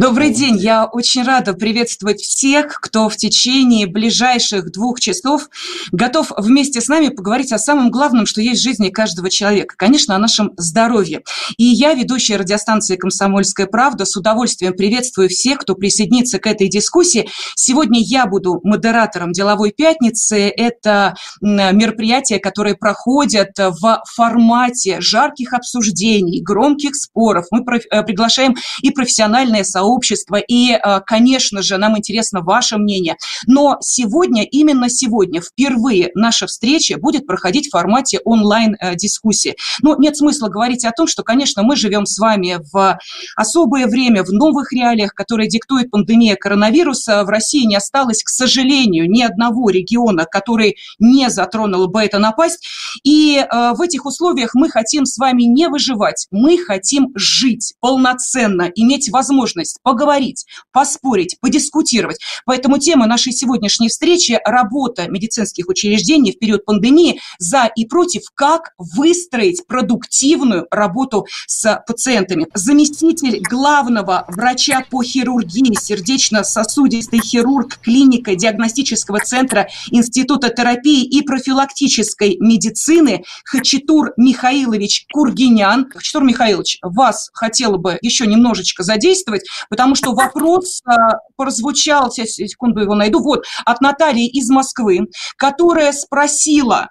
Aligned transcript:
Добрый 0.00 0.30
день. 0.30 0.56
Я 0.56 0.86
очень 0.86 1.24
рада 1.24 1.52
приветствовать 1.52 2.22
всех, 2.22 2.80
кто 2.80 3.10
в 3.10 3.18
течение 3.18 3.86
ближайших 3.86 4.72
двух 4.72 4.98
часов 4.98 5.50
готов 5.92 6.32
вместе 6.38 6.80
с 6.80 6.88
нами 6.88 7.08
поговорить 7.08 7.52
о 7.52 7.58
самом 7.58 7.90
главном, 7.90 8.24
что 8.24 8.40
есть 8.40 8.62
в 8.62 8.64
жизни 8.64 8.88
каждого 8.88 9.28
человека. 9.28 9.74
Конечно, 9.76 10.16
о 10.16 10.18
нашем 10.18 10.52
здоровье. 10.56 11.20
И 11.58 11.64
я, 11.64 11.92
ведущая 11.92 12.36
радиостанции 12.36 12.96
«Комсомольская 12.96 13.66
правда», 13.66 14.06
с 14.06 14.16
удовольствием 14.16 14.72
приветствую 14.72 15.28
всех, 15.28 15.58
кто 15.58 15.74
присоединится 15.74 16.38
к 16.38 16.46
этой 16.46 16.70
дискуссии. 16.70 17.28
Сегодня 17.54 18.00
я 18.00 18.24
буду 18.24 18.58
модератором 18.64 19.32
«Деловой 19.32 19.70
пятницы». 19.70 20.48
Это 20.48 21.14
мероприятие, 21.42 22.38
которое 22.38 22.74
проходит 22.74 23.50
в 23.58 24.02
формате 24.06 25.02
жарких 25.02 25.52
обсуждений, 25.52 26.40
громких 26.40 26.96
споров. 26.96 27.44
Мы 27.50 27.60
э, 27.60 28.02
приглашаем 28.02 28.56
и 28.80 28.92
профессиональные 28.92 29.64
сообщества, 29.90 30.36
и, 30.36 30.72
э, 30.72 31.00
конечно 31.06 31.62
же, 31.62 31.76
нам 31.76 31.98
интересно 31.98 32.40
ваше 32.40 32.76
мнение. 32.78 33.16
Но 33.46 33.78
сегодня, 33.80 34.44
именно 34.44 34.88
сегодня, 34.88 35.40
впервые 35.40 36.10
наша 36.14 36.46
встреча 36.46 36.96
будет 36.98 37.26
проходить 37.26 37.68
в 37.68 37.70
формате 37.70 38.20
онлайн-дискуссии. 38.24 39.56
Но 39.82 39.96
нет 39.96 40.16
смысла 40.16 40.48
говорить 40.48 40.84
о 40.84 40.92
том, 40.92 41.06
что, 41.06 41.22
конечно, 41.22 41.62
мы 41.62 41.76
живем 41.76 42.06
с 42.06 42.18
вами 42.18 42.58
в 42.72 42.98
особое 43.36 43.86
время, 43.86 44.22
в 44.22 44.32
новых 44.32 44.72
реалиях, 44.72 45.12
которые 45.14 45.48
диктует 45.48 45.90
пандемия 45.90 46.36
коронавируса. 46.36 47.24
В 47.24 47.28
России 47.28 47.64
не 47.64 47.76
осталось, 47.76 48.22
к 48.22 48.28
сожалению, 48.28 49.10
ни 49.10 49.22
одного 49.22 49.70
региона, 49.70 50.24
который 50.24 50.76
не 50.98 51.30
затронул 51.30 51.88
бы 51.88 52.02
эта 52.02 52.18
напасть. 52.18 52.66
И 53.02 53.38
э, 53.38 53.72
в 53.74 53.80
этих 53.80 54.06
условиях 54.06 54.54
мы 54.54 54.68
хотим 54.68 55.04
с 55.04 55.18
вами 55.18 55.44
не 55.44 55.68
выживать, 55.68 56.26
мы 56.30 56.58
хотим 56.58 57.08
жить 57.14 57.74
полноценно, 57.80 58.70
иметь 58.74 59.10
возможность 59.10 59.79
поговорить, 59.82 60.46
поспорить, 60.72 61.36
подискутировать. 61.40 62.18
Поэтому 62.44 62.78
тема 62.78 63.06
нашей 63.06 63.32
сегодняшней 63.32 63.88
встречи– 63.88 64.38
работа 64.44 65.08
медицинских 65.08 65.68
учреждений 65.68 66.32
в 66.32 66.38
период 66.38 66.64
пандемии 66.64 67.20
за 67.38 67.70
и 67.74 67.84
против, 67.86 68.22
как 68.34 68.72
выстроить 68.78 69.66
продуктивную 69.66 70.66
работу 70.70 71.26
с 71.46 71.82
пациентами. 71.86 72.46
Заместитель 72.54 73.40
главного 73.40 74.24
врача 74.28 74.84
по 74.90 75.02
хирургии, 75.02 75.76
сердечно-сосудистый 75.78 77.20
хирург, 77.20 77.78
клиника 77.82 78.34
диагностического 78.34 79.20
центра 79.20 79.68
Института 79.90 80.48
терапии 80.50 81.04
и 81.04 81.22
профилактической 81.22 82.36
медицины 82.40 83.24
Хачатур 83.44 84.12
Михаилович 84.16 85.06
Кургинян. 85.12 85.90
Хачатур 85.90 86.24
Михаилович, 86.24 86.78
вас 86.82 87.30
хотела 87.32 87.76
бы 87.76 87.98
еще 88.02 88.26
немножечко 88.26 88.82
задействовать 88.82 89.42
потому 89.68 89.94
что 89.94 90.12
вопрос 90.12 90.80
а, 90.84 91.18
прозвучал, 91.36 92.10
сейчас 92.10 92.34
секунду 92.34 92.80
его 92.80 92.94
найду, 92.94 93.20
вот, 93.20 93.44
от 93.64 93.80
Натальи 93.80 94.26
из 94.26 94.48
Москвы, 94.50 95.00
которая 95.36 95.92
спросила, 95.92 96.88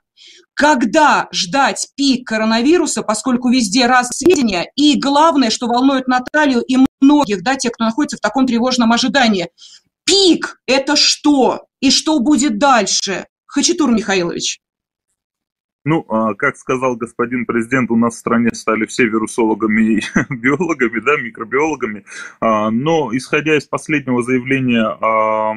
когда 0.54 1.30
ждать 1.32 1.88
пик 1.96 2.28
коронавируса, 2.28 3.02
поскольку 3.02 3.50
везде 3.50 3.86
раз 3.86 4.10
сведения, 4.10 4.70
и 4.76 5.00
главное, 5.00 5.50
что 5.50 5.68
волнует 5.68 6.08
Наталью 6.08 6.62
и 6.62 6.78
многих, 7.00 7.44
да, 7.44 7.56
тех, 7.56 7.72
кто 7.72 7.86
находится 7.86 8.18
в 8.18 8.20
таком 8.20 8.46
тревожном 8.46 8.92
ожидании. 8.92 9.50
Пик– 10.04 10.60
это 10.68 10.96
что? 10.96 11.66
И 11.80 11.92
что 11.92 12.20
будет 12.20 12.58
дальше? 12.58 13.28
Хачатур 13.46 13.92
Михайлович. 13.92 14.60
Ну, 15.86 16.06
а, 16.10 16.34
как 16.34 16.58
сказал 16.58 16.98
господин 16.98 17.46
президент, 17.46 17.90
у 17.90 17.96
нас 17.96 18.16
в 18.16 18.20
стране 18.20 18.50
стали 18.54 18.86
все 18.86 19.06
вирусологами 19.06 20.00
и 20.00 20.02
биологами, 20.30 21.00
да, 21.00 21.18
микробиологами. 21.18 22.06
А, 22.42 22.70
но, 22.70 23.16
исходя 23.16 23.56
из 23.58 23.66
последнего 23.66 24.22
заявления 24.22 24.86
а, 24.86 25.56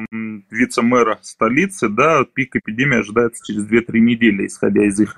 вице-мэра 0.49 1.19
столицы, 1.21 1.89
да, 1.89 2.23
пик 2.23 2.55
эпидемии 2.55 2.99
ожидается 2.99 3.43
через 3.45 3.67
2-3 3.69 3.99
недели, 3.99 4.47
исходя 4.47 4.85
из 4.85 4.99
их 4.99 5.17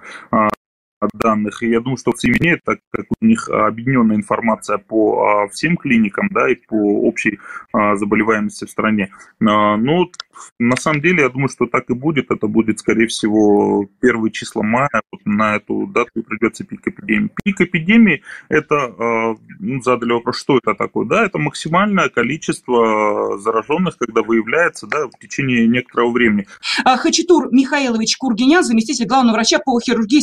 данных. 1.13 1.63
И 1.63 1.69
я 1.69 1.79
думаю, 1.79 1.97
что 1.97 2.11
в 2.11 2.19
семье, 2.19 2.59
так 2.63 2.79
как 2.91 3.05
у 3.21 3.25
них 3.25 3.49
объединенная 3.49 4.15
информация 4.15 4.77
по 4.77 5.47
всем 5.51 5.77
клиникам, 5.77 6.29
да, 6.31 6.49
и 6.49 6.55
по 6.55 6.75
общей 6.75 7.39
заболеваемости 7.73 8.65
в 8.65 8.69
стране. 8.69 9.11
Ну, 9.39 10.11
на 10.59 10.75
самом 10.75 11.01
деле, 11.01 11.23
я 11.23 11.29
думаю, 11.29 11.49
что 11.49 11.65
так 11.65 11.89
и 11.89 11.93
будет. 11.93 12.31
Это 12.31 12.47
будет, 12.47 12.79
скорее 12.79 13.07
всего, 13.07 13.87
первые 14.01 14.31
числа 14.31 14.63
мая. 14.63 14.89
Вот 15.11 15.21
на 15.25 15.55
эту 15.55 15.87
дату 15.87 16.23
придется 16.23 16.63
пик 16.65 16.87
эпидемии. 16.87 17.29
Пик 17.43 17.61
эпидемии– 17.61 18.21
это, 18.49 19.35
ну, 19.59 19.81
задали 19.81 20.11
вопрос, 20.13 20.39
что 20.39 20.57
это 20.57 20.73
такое? 20.73 21.05
Да, 21.05 21.25
это 21.25 21.37
максимальное 21.37 22.09
количество 22.09 23.37
зараженных, 23.37 23.97
когда 23.97 24.21
выявляется, 24.23 24.87
да, 24.87 25.07
в 25.07 25.19
течение 25.19 25.67
некоторого 25.67 26.11
времени. 26.11 26.47
А, 26.83 26.97
Хачатур 26.97 27.49
Михайлович 27.51 28.17
Кургинян, 28.17 28.63
заместитель 28.63 29.05
главного 29.05 29.35
врача 29.35 29.59
по 29.59 29.79
хирургии, 29.79 30.19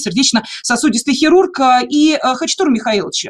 сердечно-сосудистый 0.62 1.14
хирург. 1.14 1.58
И, 1.88 2.14
а, 2.14 2.34
Хачатур 2.34 2.70
Михайлович, 2.70 3.26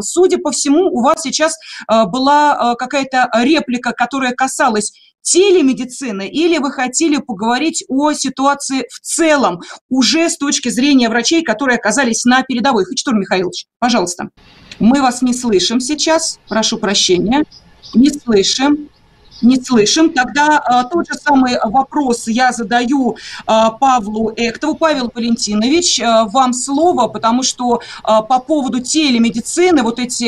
судя 0.00 0.38
по 0.38 0.50
всему, 0.50 0.86
у 0.86 1.02
вас 1.02 1.22
сейчас 1.22 1.54
была 1.88 2.74
какая-то 2.76 3.28
реплика, 3.34 3.92
которая 3.92 4.32
касалась 4.32 4.92
телемедицины, 5.22 6.28
или 6.28 6.58
вы 6.58 6.70
хотели 6.70 7.16
поговорить 7.16 7.84
о 7.88 8.12
ситуации 8.12 8.86
в 8.88 9.00
целом, 9.00 9.60
уже 9.88 10.30
с 10.30 10.36
точки 10.36 10.68
зрения 10.68 11.08
врачей, 11.08 11.42
которые 11.42 11.78
оказались 11.78 12.24
на 12.24 12.42
передовой? 12.42 12.84
Хачатур 12.84 13.16
Михайлович, 13.16 13.66
пожалуйста. 13.80 14.30
Мы 14.78 15.00
вас 15.02 15.22
не 15.22 15.34
слышим 15.34 15.80
сейчас, 15.80 16.38
прошу 16.48 16.78
прощения, 16.78 17.44
не 17.94 18.10
слышим 18.10 18.88
не 19.42 19.60
слышим. 19.62 20.12
Тогда 20.12 20.58
а, 20.58 20.84
тот 20.84 21.06
же 21.08 21.14
самый 21.14 21.58
вопрос 21.64 22.28
я 22.28 22.52
задаю 22.52 23.16
а, 23.46 23.70
Павлу 23.70 24.32
Эктову. 24.36 24.74
Павел 24.74 25.10
Валентинович, 25.14 26.00
а, 26.00 26.24
вам 26.24 26.52
слово, 26.52 27.08
потому 27.08 27.42
что 27.42 27.80
а, 28.02 28.22
по 28.22 28.38
поводу 28.38 28.80
телемедицины 28.80 29.82
вот 29.82 29.98
эти 29.98 30.26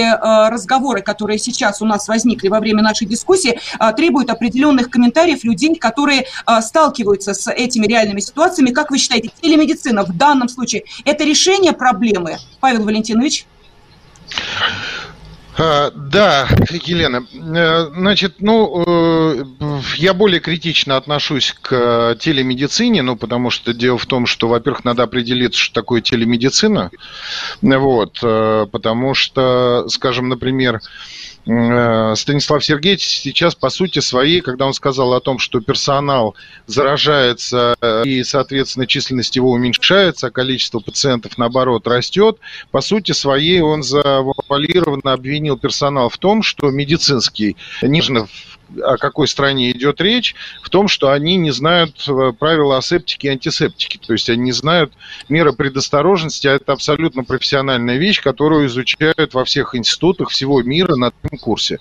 разговоры, 0.48 1.02
которые 1.02 1.38
сейчас 1.38 1.82
у 1.82 1.84
нас 1.84 2.08
возникли 2.08 2.48
во 2.48 2.60
время 2.60 2.82
нашей 2.82 3.06
дискуссии, 3.06 3.58
требуют 3.96 4.30
определенных 4.30 4.90
комментариев 4.90 5.44
людей, 5.44 5.74
которые 5.76 6.24
сталкиваются 6.60 7.34
с 7.34 7.50
этими 7.50 7.86
реальными 7.86 8.20
ситуациями. 8.20 8.70
Как 8.70 8.90
вы 8.90 8.98
считаете, 8.98 9.30
телемедицина 9.40 10.04
в 10.04 10.16
данном 10.16 10.48
случае– 10.48 10.84
это 11.04 11.24
решение 11.24 11.72
проблемы? 11.72 12.38
Павел 12.60 12.84
Валентинович? 12.84 13.46
А, 15.60 15.90
да, 15.90 16.46
Елена, 16.84 17.26
э, 17.32 17.90
значит, 17.92 18.36
ну, 18.38 18.84
э, 18.86 19.44
я 19.96 20.14
более 20.14 20.38
критично 20.38 20.96
отношусь 20.96 21.52
к 21.60 22.16
телемедицине, 22.20 23.02
ну, 23.02 23.16
потому 23.16 23.50
что 23.50 23.74
дело 23.74 23.98
в 23.98 24.06
том, 24.06 24.26
что, 24.26 24.46
во-первых, 24.46 24.84
надо 24.84 25.02
определиться, 25.02 25.58
что 25.58 25.74
такое 25.74 26.00
телемедицина, 26.00 26.92
вот, 27.60 28.20
э, 28.22 28.66
потому 28.70 29.14
что, 29.14 29.86
скажем, 29.88 30.28
например, 30.28 30.80
Станислав 31.48 32.62
Сергеевич 32.62 33.06
сейчас, 33.06 33.54
по 33.54 33.70
сути 33.70 34.00
своей, 34.00 34.42
когда 34.42 34.66
он 34.66 34.74
сказал 34.74 35.14
о 35.14 35.20
том, 35.20 35.38
что 35.38 35.60
персонал 35.60 36.34
заражается 36.66 37.74
э, 37.80 38.02
и, 38.04 38.22
соответственно, 38.22 38.86
численность 38.86 39.34
его 39.34 39.52
уменьшается, 39.52 40.26
а 40.26 40.30
количество 40.30 40.80
пациентов, 40.80 41.38
наоборот, 41.38 41.86
растет, 41.86 42.36
по 42.70 42.82
сути 42.82 43.12
своей 43.12 43.62
он 43.62 43.82
завуалированно 43.82 45.14
обвинил 45.14 45.56
персонал 45.56 46.10
в 46.10 46.18
том, 46.18 46.42
что 46.42 46.70
медицинский, 46.70 47.56
нежно 47.80 48.28
о 48.82 48.96
какой 48.96 49.28
стране 49.28 49.70
идет 49.70 50.00
речь, 50.00 50.34
в 50.62 50.70
том, 50.70 50.88
что 50.88 51.10
они 51.10 51.36
не 51.36 51.50
знают 51.50 52.04
э, 52.08 52.32
правила 52.38 52.78
асептики 52.78 53.26
и 53.26 53.30
антисептики. 53.30 53.98
То 53.98 54.12
есть 54.12 54.28
они 54.28 54.42
не 54.44 54.52
знают 54.52 54.92
меры 55.28 55.52
предосторожности, 55.52 56.46
а 56.46 56.52
это 56.52 56.72
абсолютно 56.72 57.24
профессиональная 57.24 57.96
вещь, 57.96 58.22
которую 58.22 58.66
изучают 58.66 59.34
во 59.34 59.44
всех 59.44 59.74
институтах 59.74 60.30
всего 60.30 60.62
мира 60.62 60.96
на 60.96 61.12
этом 61.22 61.38
курсе. 61.38 61.78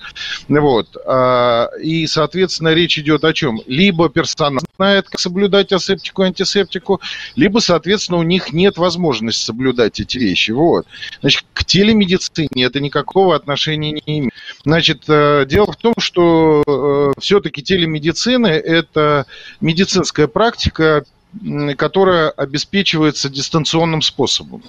Вот. 0.47 0.95
А, 1.05 1.69
и, 1.81 2.07
соответственно, 2.07 2.73
речь 2.73 2.97
идет 2.97 3.23
о 3.23 3.33
чем? 3.33 3.61
Либо 3.67 4.09
персонал 4.09 4.63
знает, 4.77 5.09
как 5.09 5.19
соблюдать 5.19 5.71
асептику 5.71 6.23
антисептику, 6.23 7.01
либо, 7.35 7.59
соответственно, 7.59 8.19
у 8.19 8.23
них 8.23 8.53
нет 8.53 8.77
возможности 8.77 9.45
соблюдать 9.45 9.99
эти 9.99 10.17
вещи. 10.17 10.51
Вот. 10.51 10.85
Значит, 11.21 11.45
к 11.53 11.65
телемедицине 11.65 12.63
это 12.63 12.79
никакого 12.79 13.35
отношения 13.35 13.91
не 13.91 14.19
имеет. 14.19 14.33
Значит, 14.63 15.03
э, 15.07 15.45
дело 15.47 15.71
в 15.71 15.75
том, 15.75 15.93
что 15.97 16.63
Э, 16.67 17.11
все-таки 17.19 17.61
телемедицина– 17.63 18.47
это 18.47 19.25
медицинская 19.61 20.27
практика, 20.27 21.03
которая 21.77 22.29
обеспечивается 22.29 23.29
дистанционным 23.29 24.01
способом. 24.01 24.63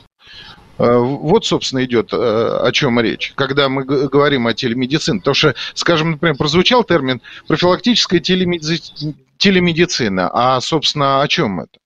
Э, 0.78 0.96
вот, 0.98 1.46
собственно, 1.46 1.84
идет 1.84 2.12
о 2.12 2.70
чем 2.72 3.00
речь, 3.00 3.32
когда 3.34 3.68
мы 3.68 3.84
говорим 3.84 4.46
о 4.46 4.54
телемедицине. 4.54 5.20
Потому 5.20 5.34
что, 5.34 5.54
скажем, 5.74 6.12
например, 6.12 6.36
прозвучал 6.36 6.84
термин 6.84 7.20
профилактическая 7.46 8.20
телемедицина. 9.38 10.30
А, 10.32 10.60
собственно, 10.60 11.22
о 11.22 11.28
чем 11.28 11.60
это? 11.60 11.78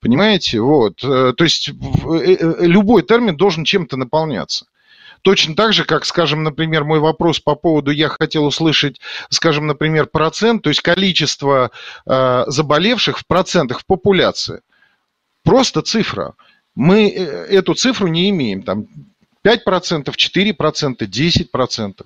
Понимаете? 0.00 0.60
Вот. 0.60 0.96
То 0.96 1.34
есть 1.38 1.68
любой 1.68 3.02
термин 3.02 3.36
должен 3.36 3.64
чем-то 3.64 3.96
наполняться. 3.96 4.66
Точно 5.22 5.54
так 5.54 5.72
же, 5.72 5.84
как, 5.84 6.04
скажем, 6.06 6.42
например, 6.42 6.84
мой 6.84 6.98
вопрос 6.98 7.40
по 7.40 7.54
поводу, 7.54 7.90
я 7.90 8.08
хотел 8.08 8.46
услышать, 8.46 9.00
скажем, 9.28 9.66
например, 9.66 10.06
процент, 10.06 10.62
то 10.62 10.70
есть 10.70 10.80
количество 10.80 11.70
э, 12.06 12.44
заболевших 12.46 13.18
в 13.18 13.26
процентах 13.26 13.80
в 13.80 13.86
популяции. 13.86 14.62
Просто 15.42 15.82
цифра. 15.82 16.34
Мы 16.74 17.10
э, 17.10 17.22
эту 17.48 17.74
цифру 17.74 18.08
не 18.08 18.30
имеем. 18.30 18.62
Там 18.62 18.86
5%, 19.44 20.06
4%, 20.06 20.96
10%. 20.98 22.04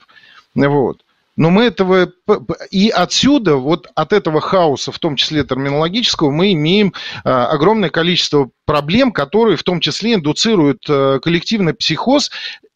Вот. 0.55 1.04
Но 1.37 1.51
мы 1.51 1.65
этого... 1.65 2.13
И 2.71 2.91
отсюда, 2.91 3.57
вот 3.57 3.89
от 3.95 4.13
этого 4.13 4.41
хаоса, 4.41 4.93
в 4.93 4.99
том 4.99 5.17
числе 5.17 5.43
терминологического, 5.43 6.31
мы 6.31 6.53
имеем 6.53 6.95
а, 7.25 7.47
огромное 7.47 7.91
количество 7.91 8.51
проблем, 8.65 9.11
которые 9.11 9.57
в 9.57 9.65
том 9.65 9.81
числе 9.81 10.15
индуцируют 10.15 10.85
а, 10.89 11.19
коллективный 11.19 11.75
психоз, 11.75 12.31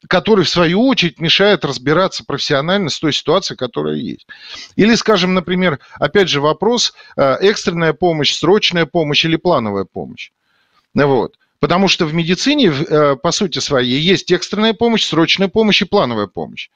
который, 0.09 0.45
в 0.45 0.49
свою 0.49 0.87
очередь, 0.87 1.21
мешает 1.21 1.65
разбираться 1.65 2.25
профессионально 2.25 2.91
с 2.91 2.99
той 2.99 3.13
ситуацией, 3.13 3.57
которая 3.57 3.95
есть. 3.95 4.27
Или, 4.75 4.97
скажем, 4.97 5.35
например, 5.35 5.79
опять 5.95 6.29
же 6.29 6.41
вопрос, 6.41 6.95
а, 7.17 7.37
экстренная 7.37 7.93
помощь, 7.93 8.35
срочная 8.35 8.87
помощь 8.87 9.25
или 9.25 9.37
плановая 9.37 9.85
помощь. 9.85 10.33
Вот. 10.95 11.37
Потому 11.61 11.87
что 11.87 12.07
в 12.07 12.15
медицине, 12.15 12.73
по 13.17 13.31
сути 13.33 13.59
своей, 13.59 14.01
есть 14.01 14.31
экстренная 14.31 14.75
помощь, 14.75 15.05
срочная 15.05 15.49
помощь 15.49 15.83
и 15.83 15.85
плановая 15.85 16.27
помощь. 16.29 16.71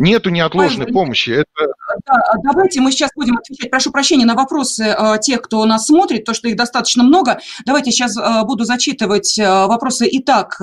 Нету 0.00 0.30
неотложной 0.30 0.86
Павел, 0.86 0.94
помощи. 0.94 1.30
Это... 1.30 1.72
Да, 2.06 2.14
а 2.14 2.38
давайте 2.42 2.80
мы 2.80 2.90
сейчас 2.90 3.10
будем 3.14 3.36
отвечать, 3.36 3.70
прошу 3.70 3.90
прощения, 3.90 4.24
на 4.24 4.34
вопросы 4.34 4.84
э, 4.84 5.18
тех, 5.20 5.42
кто 5.42 5.62
нас 5.66 5.84
смотрит, 5.86 6.24
то, 6.24 6.32
что 6.32 6.48
их 6.48 6.56
достаточно 6.56 7.04
много. 7.04 7.38
Давайте 7.66 7.90
сейчас 7.90 8.16
э, 8.16 8.44
буду 8.44 8.64
зачитывать 8.64 9.38
э, 9.38 9.44
вопросы. 9.66 10.08
Итак, 10.10 10.58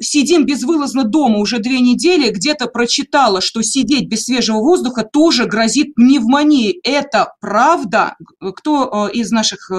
сидим 0.00 0.46
безвылазно 0.46 1.04
дома 1.04 1.38
уже 1.38 1.58
две 1.58 1.80
недели, 1.80 2.30
где-то 2.30 2.68
прочитала, 2.68 3.42
что 3.42 3.62
сидеть 3.62 4.08
без 4.08 4.24
свежего 4.24 4.60
воздуха 4.60 5.04
тоже 5.04 5.44
грозит 5.44 5.94
пневмонией. 5.94 6.80
Это 6.84 7.34
правда? 7.40 8.16
Кто 8.40 9.08
из 9.12 9.30
наших... 9.30 9.70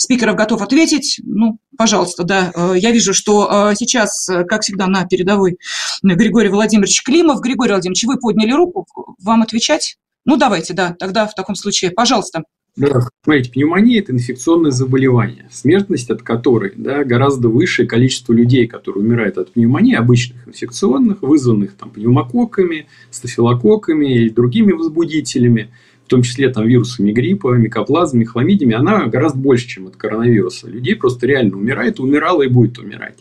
Спикеров 0.00 0.34
готов 0.34 0.62
ответить. 0.62 1.20
Ну, 1.22 1.58
пожалуйста, 1.76 2.24
да. 2.24 2.50
Э, 2.54 2.72
я 2.74 2.90
вижу, 2.90 3.12
что 3.12 3.70
э, 3.70 3.74
сейчас, 3.76 4.30
э, 4.30 4.44
как 4.44 4.62
всегда, 4.62 4.86
на 4.86 5.04
передовой 5.04 5.58
Григорий 6.02 6.48
Владимирович 6.48 7.02
Климов. 7.02 7.42
Григорий 7.42 7.72
Владимирович, 7.72 8.04
вы 8.04 8.16
подняли 8.16 8.52
руку. 8.52 8.86
Вам 9.22 9.42
отвечать? 9.42 9.98
Ну, 10.24 10.38
давайте, 10.38 10.72
да, 10.72 10.96
тогда 10.98 11.26
в 11.26 11.34
таком 11.34 11.54
случае, 11.54 11.90
пожалуйста. 11.90 12.44
Да, 12.76 13.08
смотрите, 13.22 13.50
пневмония– 13.50 13.98
это 14.00 14.12
инфекционное 14.12 14.70
заболевание, 14.70 15.46
смертность 15.52 16.08
от 16.08 16.22
которой 16.22 16.72
да, 16.76 17.04
гораздо 17.04 17.48
выше 17.48 17.84
количество 17.84 18.32
людей, 18.32 18.66
которые 18.68 19.04
умирают 19.04 19.36
от 19.36 19.52
пневмонии, 19.52 19.94
обычных 19.94 20.48
инфекционных, 20.48 21.20
вызванных 21.20 21.74
там, 21.74 21.90
пневмококками, 21.90 22.86
стафилококками 23.10 24.24
и 24.24 24.30
другими 24.30 24.72
возбудителями– 24.72 25.68
том 26.10 26.22
числе 26.22 26.50
там, 26.50 26.66
вирусами 26.66 27.12
гриппа, 27.12 27.54
микоплазмами, 27.54 28.24
хламидиями, 28.24 28.74
она 28.74 29.06
гораздо 29.06 29.38
больше, 29.38 29.68
чем 29.68 29.86
от 29.86 29.96
коронавируса. 29.96 30.68
Людей 30.68 30.96
просто 30.96 31.26
реально 31.26 31.56
умирает, 31.56 32.00
умирала 32.00 32.42
и 32.42 32.48
будет 32.48 32.78
умирать. 32.78 33.18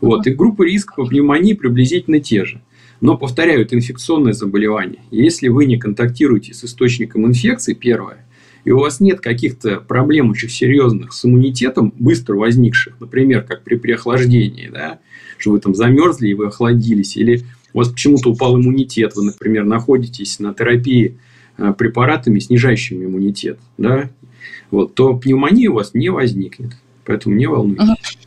Вот. 0.00 0.26
И 0.26 0.30
группы 0.30 0.66
риска 0.66 0.94
по 0.96 1.06
пневмонии 1.06 1.54
приблизительно 1.54 2.18
те 2.18 2.44
же. 2.44 2.60
Но, 3.00 3.16
повторяю, 3.16 3.62
это 3.62 3.76
инфекционное 3.76 4.32
заболевание. 4.32 5.00
Если 5.10 5.48
вы 5.48 5.66
не 5.66 5.78
контактируете 5.78 6.54
с 6.54 6.64
источником 6.64 7.26
инфекции, 7.26 7.72
первое, 7.72 8.26
и 8.64 8.72
у 8.72 8.80
вас 8.80 8.98
нет 8.98 9.20
каких-то 9.20 9.76
проблем 9.76 10.30
очень 10.30 10.48
серьезных 10.48 11.12
с 11.12 11.24
иммунитетом, 11.24 11.92
быстро 11.96 12.34
возникших, 12.34 12.98
например, 12.98 13.42
как 13.42 13.62
при 13.62 13.76
переохлаждении, 13.76 14.68
да, 14.72 14.98
что 15.38 15.52
вы 15.52 15.60
там 15.60 15.74
замерзли 15.74 16.28
и 16.28 16.34
вы 16.34 16.46
охладились, 16.46 17.16
или 17.16 17.42
у 17.72 17.78
вас 17.78 17.88
почему-то 17.88 18.30
упал 18.30 18.56
иммунитет, 18.56 19.12
вы, 19.14 19.24
например, 19.24 19.64
находитесь 19.64 20.40
на 20.40 20.52
терапии 20.54 21.18
препаратами, 21.56 22.38
снижающими 22.38 23.04
иммунитет, 23.04 23.58
да, 23.78 24.10
вот, 24.70 24.94
то 24.94 25.16
пневмонии 25.16 25.68
у 25.68 25.74
вас 25.74 25.94
не 25.94 26.08
возникнет. 26.08 26.72
Поэтому 27.04 27.34
не 27.36 27.46
волнуйтесь. 27.46 28.18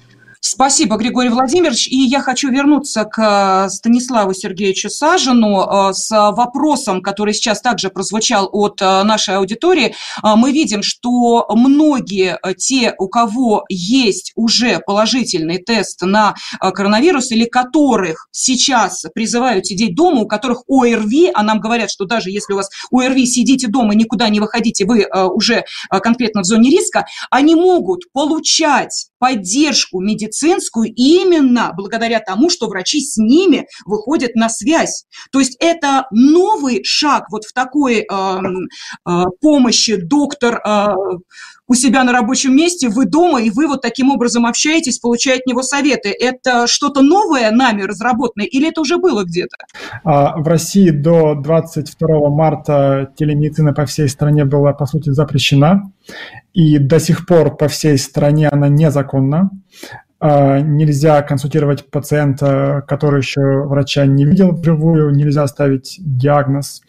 Спасибо, 0.49 0.95
Григорий 0.95 1.27
Владимирович. 1.27 1.89
И 1.89 1.97
я 1.97 2.21
хочу 2.21 2.49
вернуться 2.49 3.03
к 3.03 3.65
э, 3.65 3.69
Станиславу 3.69 4.33
Сергеевичу 4.33 4.89
Сажину 4.89 5.89
э, 5.89 5.93
с 5.93 6.09
вопросом, 6.09 7.01
который 7.01 7.33
сейчас 7.33 7.59
также 7.59 7.89
прозвучал 7.89 8.47
от 8.53 8.81
э, 8.81 9.03
нашей 9.03 9.35
аудитории. 9.35 9.93
Мы 10.23 10.53
видим, 10.53 10.83
что 10.83 11.45
многие 11.49 12.39
те, 12.55 12.95
у 12.97 13.09
кого 13.09 13.65
есть 13.67 14.31
уже 14.35 14.79
положительный 14.79 15.57
тест 15.57 16.01
на 16.03 16.33
коронавирус 16.61 17.31
или 17.31 17.43
которых 17.43 18.29
сейчас 18.31 19.03
призывают 19.13 19.65
сидеть 19.65 19.95
дома, 19.95 20.21
у 20.21 20.27
которых 20.27 20.63
ОРВИ, 20.69 21.31
а 21.33 21.43
нам 21.43 21.59
говорят, 21.59 21.91
что 21.91 22.05
даже 22.05 22.29
если 22.29 22.53
у 22.53 22.55
вас 22.55 22.69
ОРВИ, 22.91 23.25
сидите 23.25 23.67
дома, 23.67 23.95
никуда 23.95 24.29
не 24.29 24.39
выходите, 24.39 24.85
вы 24.85 25.05
уже 25.11 25.65
конкретно 25.89 26.41
в 26.41 26.45
зоне 26.45 26.69
риска, 26.69 27.05
они 27.29 27.55
могут 27.55 28.11
получать 28.13 29.09
поддержку 29.19 30.01
медицинскую 30.01 30.91
именно 30.93 31.73
благодаря 31.75 32.19
тому, 32.19 32.49
что 32.49 32.67
врачи 32.67 33.01
с 33.01 33.17
ними 33.17 33.67
выходят 33.85 34.35
на 34.35 34.49
связь. 34.49 35.05
То 35.31 35.39
есть 35.39 35.57
это 35.59 36.07
новый 36.11 36.83
шаг 36.83 37.25
вот 37.31 37.45
в 37.45 37.53
такой 37.53 37.99
э, 37.99 38.05
э, 38.05 39.23
помощи 39.41 39.95
доктор 39.95 40.61
э, 40.65 40.95
у 41.67 41.73
себя 41.73 42.03
на 42.03 42.13
рабочем 42.13 42.55
месте, 42.55 42.87
вы 42.87 43.05
дома, 43.05 43.41
и 43.41 43.49
вы 43.49 43.67
вот 43.67 43.81
таким 43.81 44.09
образом 44.09 44.45
общаетесь, 44.45 44.99
получаете 44.99 45.41
от 45.41 45.45
него 45.47 45.63
советы. 45.63 46.13
Это 46.17 46.65
что-то 46.67 47.01
новое 47.01 47.51
нами 47.51 47.83
разработанное 47.83 48.47
или 48.47 48.69
это 48.69 48.81
уже 48.81 48.97
было 48.97 49.23
где-то? 49.23 49.57
А, 50.03 50.37
в 50.37 50.47
России 50.47 50.89
до 50.89 51.35
22 51.35 52.29
марта 52.29 53.11
телемедицина 53.17 53.73
по 53.73 53.85
всей 53.85 54.07
стране 54.07 54.45
была, 54.45 54.73
по 54.73 54.85
сути, 54.85 55.09
запрещена, 55.09 55.91
и 56.57 56.79
до 56.79 56.99
сих 56.99 57.27
пор 57.27 57.55
по 57.55 57.67
всей 57.67 57.99
стране 57.99 58.49
она 58.49 58.67
незаконна. 58.67 59.51
А, 60.19 60.59
нельзя 60.59 61.21
консультировать 61.21 61.91
пациента, 61.91 62.83
который 62.87 63.19
еще 63.19 63.61
врача 63.67 64.07
не 64.07 64.25
видел 64.25 64.53
вживую, 64.53 65.11
нельзя 65.11 65.45
ставить 65.45 65.97
диагноз. 65.99 66.81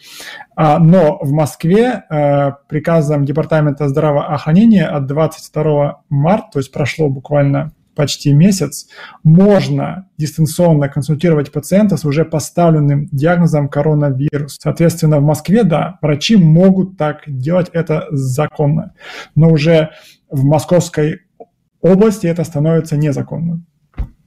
А, 0.56 0.78
но 0.78 1.18
в 1.20 1.32
Москве 1.32 2.04
а, 2.08 2.52
приказом 2.66 3.26
Департамента 3.26 3.88
здравоохранения 3.88 4.86
от 4.86 5.04
22 5.04 6.00
марта, 6.08 6.46
то 6.54 6.58
есть 6.60 6.72
прошло 6.72 7.10
буквально 7.10 7.72
почти 7.98 8.32
месяц, 8.32 8.86
можно 9.24 10.08
дистанционно 10.18 10.88
консультировать 10.88 11.50
пациента 11.50 11.96
с 11.96 12.04
уже 12.04 12.24
поставленным 12.24 13.08
диагнозом 13.10 13.68
коронавирус. 13.68 14.56
Соответственно, 14.60 15.18
в 15.18 15.24
Москве, 15.24 15.64
да, 15.64 15.98
врачи 16.00 16.36
могут 16.36 16.96
так 16.96 17.22
делать, 17.26 17.70
это 17.72 18.06
законно. 18.12 18.94
Но 19.34 19.50
уже 19.50 19.90
в 20.30 20.44
московской 20.44 21.22
области 21.80 22.28
это 22.28 22.44
становится 22.44 22.96
незаконным. 22.96 23.66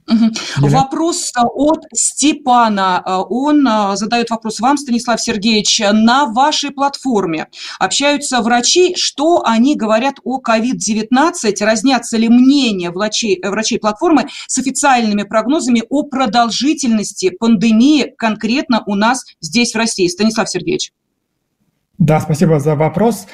Угу. 0.08 0.68
Вопрос 0.68 1.30
э, 1.36 1.40
от 1.42 1.84
Степана. 1.94 3.02
Э, 3.04 3.22
он 3.28 3.66
э, 3.66 3.96
задает 3.96 4.30
вопрос 4.30 4.58
вам, 4.58 4.76
Станислав 4.76 5.20
Сергеевич. 5.20 5.80
На 5.92 6.26
вашей 6.26 6.70
платформе 6.70 7.46
общаются 7.78 8.40
врачи. 8.42 8.94
Что 8.96 9.42
они 9.44 9.76
говорят 9.76 10.16
о 10.24 10.40
COVID-19? 10.40 11.64
Разнятся 11.64 12.16
ли 12.16 12.28
мнения 12.28 12.90
врачей, 12.90 13.40
врачей 13.44 13.78
платформы 13.78 14.26
с 14.48 14.58
официальными 14.58 15.22
прогнозами 15.22 15.84
о 15.88 16.02
продолжительности 16.02 17.30
пандемии 17.30 18.12
конкретно 18.18 18.82
у 18.86 18.96
нас 18.96 19.24
здесь, 19.40 19.72
в 19.72 19.78
России? 19.78 20.08
Станислав 20.08 20.50
Сергеевич. 20.50 20.92
Да, 21.98 22.20
спасибо 22.20 22.58
за 22.58 22.74
вопрос. 22.74 23.26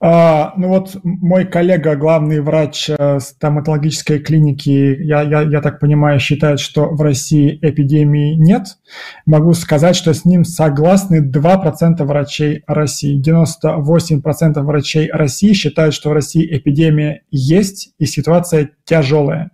А, 0.00 0.52
ну 0.56 0.68
вот 0.68 0.96
мой 1.02 1.44
коллега, 1.44 1.96
главный 1.96 2.40
врач 2.40 2.88
э, 2.88 3.18
стоматологической 3.18 4.20
клиники, 4.20 4.96
я, 5.00 5.22
я, 5.22 5.42
я 5.42 5.60
так 5.60 5.80
понимаю, 5.80 6.20
считает, 6.20 6.60
что 6.60 6.90
в 6.90 7.02
России 7.02 7.58
эпидемии 7.60 8.34
нет. 8.34 8.78
Могу 9.26 9.54
сказать, 9.54 9.96
что 9.96 10.14
с 10.14 10.24
ним 10.24 10.44
согласны 10.44 11.28
2% 11.28 12.04
врачей 12.04 12.62
России. 12.68 13.20
98% 13.20 14.60
врачей 14.60 15.10
России 15.10 15.52
считают, 15.52 15.94
что 15.94 16.10
в 16.10 16.12
России 16.12 16.46
эпидемия 16.56 17.22
есть 17.32 17.92
и 17.98 18.06
ситуация 18.06 18.70
тяжелая. 18.84 19.50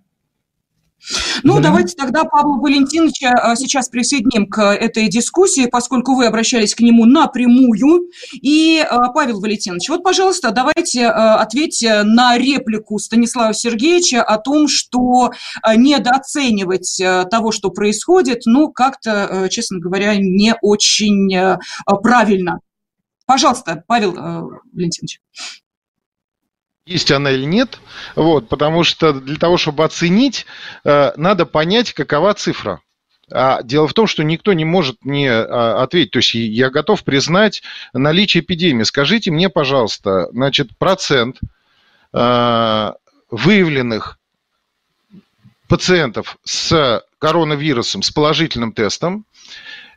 Ну, 1.44 1.60
давайте 1.60 1.94
тогда 1.94 2.24
Павла 2.24 2.58
Валентиновича 2.58 3.32
а, 3.32 3.54
сейчас 3.54 3.90
присоединим 3.90 4.46
к 4.46 4.62
этой 4.62 5.08
дискуссии, 5.08 5.66
поскольку 5.66 6.14
вы 6.14 6.24
обращались 6.24 6.74
к 6.74 6.80
нему 6.80 7.04
напрямую. 7.04 8.08
И, 8.32 8.78
а, 8.78 9.10
Павел 9.10 9.40
Валентинович, 9.40 9.90
вот, 9.90 10.02
пожалуйста, 10.02 10.52
давайте 10.52 11.06
ответьте 11.06 12.02
на 12.02 12.38
реплику 12.38 12.98
Станислава 12.98 13.52
Сергеевича 13.52 14.22
о 14.22 14.38
том, 14.38 14.68
что 14.68 15.32
недооценивать 15.76 17.00
того, 17.30 17.52
что 17.52 17.68
происходит, 17.68 18.42
ну, 18.46 18.72
как-то, 18.72 19.48
честно 19.50 19.78
говоря, 19.78 20.16
не 20.16 20.54
очень 20.62 21.30
правильно. 22.02 22.60
Пожалуйста, 23.26 23.84
Павел 23.86 24.12
Валентинович 24.72 25.20
есть 26.86 27.10
она 27.10 27.30
или 27.30 27.44
нет, 27.44 27.78
вот, 28.14 28.48
потому 28.48 28.84
что 28.84 29.12
для 29.12 29.36
того, 29.36 29.56
чтобы 29.56 29.84
оценить, 29.84 30.46
э, 30.84 31.12
надо 31.16 31.46
понять, 31.46 31.92
какова 31.92 32.34
цифра. 32.34 32.80
А 33.32 33.62
дело 33.62 33.88
в 33.88 33.94
том, 33.94 34.06
что 34.06 34.22
никто 34.22 34.52
не 34.52 34.66
может 34.66 35.02
мне 35.02 35.32
а, 35.32 35.82
ответить. 35.82 36.10
То 36.10 36.18
есть 36.18 36.34
я 36.34 36.68
готов 36.68 37.04
признать 37.04 37.62
наличие 37.94 38.42
эпидемии. 38.42 38.82
Скажите 38.82 39.30
мне, 39.30 39.48
пожалуйста, 39.48 40.28
значит, 40.30 40.76
процент 40.76 41.38
а, 42.12 42.96
выявленных 43.30 44.18
пациентов 45.68 46.36
с 46.44 47.02
коронавирусом, 47.18 48.02
с 48.02 48.10
положительным 48.10 48.72
тестом, 48.72 49.24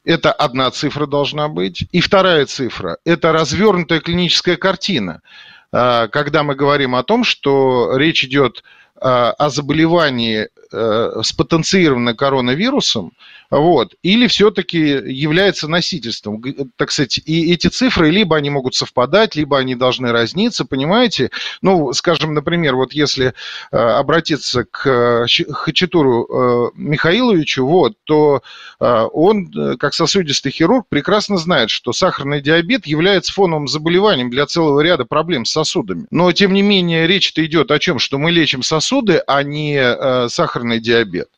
это 0.06 0.32
одна 0.32 0.72
цифра 0.72 1.06
должна 1.06 1.50
быть. 1.50 1.86
И 1.92 2.00
вторая 2.00 2.46
цифра– 2.46 2.98
это 3.04 3.34
развернутая 3.34 4.00
клиническая 4.00 4.56
картина. 4.56 5.22
А, 5.72 6.08
когда 6.08 6.44
мы 6.44 6.56
говорим 6.56 6.96
о 6.96 7.04
том, 7.04 7.24
что 7.24 7.96
речь 7.98 8.24
идет 8.24 8.64
а, 9.00 9.32
о 9.32 9.50
заболевании 9.50 10.50
э, 10.72 11.22
с 11.24 11.32
потенцированным 11.34 12.16
коронавирусом, 12.16 13.14
вот, 13.50 13.96
или 14.04 14.28
все-таки 14.28 14.80
является 14.80 15.68
носительством. 15.68 16.44
Так 16.76 16.92
сказать, 16.92 17.20
и 17.26 17.54
эти 17.54 17.68
цифры 17.68 18.10
либо 18.10 18.36
они 18.36 18.50
могут 18.50 18.76
совпадать, 18.76 19.36
либо 19.36 19.58
они 19.58 19.76
должны 19.76 20.12
разниться, 20.12 20.66
понимаете? 20.66 21.32
Ну, 21.62 21.94
скажем, 21.94 22.34
например, 22.34 22.76
вот 22.76 22.94
если 22.94 23.34
э, 23.72 23.78
обратиться 23.78 24.66
к 24.66 25.28
Хачатуру 25.28 26.26
э, 26.26 26.72
Михаиловичу, 26.76 27.66
вот, 27.66 27.94
то 28.04 28.42
он, 28.80 29.78
как 29.80 29.94
сосудистый 29.94 30.52
хирург, 30.52 30.86
прекрасно 30.90 31.38
знает, 31.38 31.70
что 31.70 31.94
сахарный 31.94 32.42
диабет 32.42 32.86
является 32.86 33.34
фоновым 33.34 33.68
заболеванием 33.68 34.30
для 34.30 34.46
целого 34.46 34.82
ряда 34.82 35.06
проблем 35.06 35.46
с 35.46 35.52
сосудами. 35.52 36.06
Но, 36.12 36.32
тем 36.32 36.54
не 36.54 36.62
менее, 36.62 37.08
речь-то 37.08 37.44
идет 37.46 37.72
о 37.72 37.80
чем? 37.80 38.00
Что 38.00 38.18
мы 38.18 38.32
лечим 38.32 38.62
сосуды, 38.64 39.22
а 39.26 39.44
не 39.44 39.78
э, 39.78 40.30
сахарный 40.30 40.80
диабет. 40.80 41.30